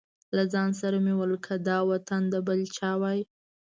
[0.35, 3.19] له ځان سره مې وویل که دا وطن د بل چا وای.